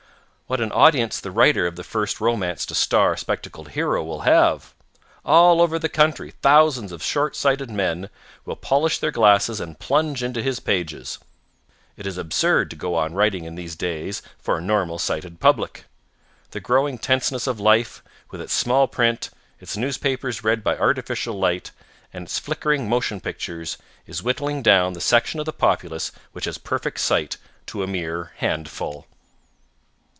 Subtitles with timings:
[0.51, 4.23] What an audience the writer of the first romance to star a spectacled hero will
[4.27, 4.73] have.
[5.23, 8.09] All over the country thousands of short sighted men
[8.43, 11.19] will polish their glasses and plunge into his pages.
[11.95, 15.85] It is absurd to go on writing in these days for a normal sighted public.
[16.49, 19.29] The growing tenseness of life, with its small print,
[19.61, 21.71] its newspapers read by artificial light,
[22.11, 26.57] and its flickering motion pictures, is whittling down the section of the populace which has
[26.57, 27.37] perfect sight
[27.67, 29.07] to a mere handful.